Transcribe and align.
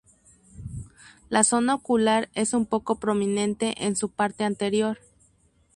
La 1.29 1.43
zona 1.43 1.75
ocular 1.75 2.29
es 2.33 2.53
un 2.55 2.65
poco 2.65 2.95
prominente 2.95 3.85
en 3.85 3.95
su 3.95 4.09
parte 4.09 4.43
anterior. 4.43 4.97